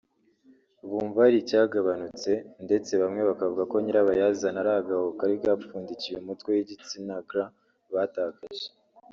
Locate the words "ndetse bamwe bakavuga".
2.65-3.63